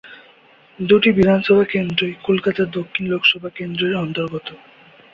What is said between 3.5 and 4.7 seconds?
কেন্দ্রের অন্তর্গত।